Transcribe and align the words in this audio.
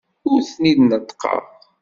Ur 0.31 0.39
ten-id-neṭṭqeɣ. 0.51 1.43